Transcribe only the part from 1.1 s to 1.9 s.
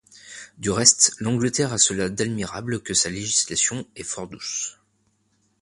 l’Angleterre a